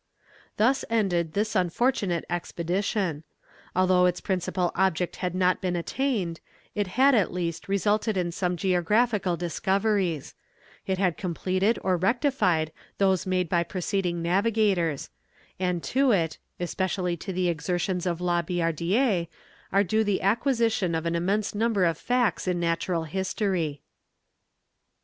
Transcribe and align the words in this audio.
Thus 0.57 0.83
ended 0.89 1.33
this 1.33 1.55
unfortunate 1.55 2.25
expedition. 2.27 3.21
Although 3.75 4.07
its 4.07 4.19
principal 4.19 4.71
object 4.73 5.17
had 5.17 5.35
not 5.35 5.61
been 5.61 5.75
attained, 5.75 6.39
it 6.73 6.87
had 6.97 7.13
at 7.13 7.31
least 7.31 7.67
resulted 7.69 8.17
in 8.17 8.31
some 8.31 8.57
geographical 8.57 9.37
discoveries; 9.37 10.33
it 10.87 10.97
had 10.97 11.17
completed 11.17 11.77
or 11.83 11.97
rectified 11.97 12.71
those 12.97 13.27
made 13.27 13.47
by 13.47 13.61
preceding 13.61 14.23
navigators; 14.23 15.11
and 15.59 15.83
to 15.83 16.11
it, 16.11 16.39
especially 16.59 17.15
to 17.17 17.31
the 17.31 17.47
exertions 17.47 18.07
of 18.07 18.19
La 18.19 18.41
Billardière, 18.41 19.27
are 19.71 19.83
due 19.83 20.03
the 20.03 20.23
acquisition 20.23 20.95
of 20.95 21.05
an 21.05 21.13
immense 21.13 21.53
number 21.53 21.85
of 21.85 21.95
facts 21.95 22.47
in 22.47 22.59
natural 22.59 23.03
history. 23.03 23.83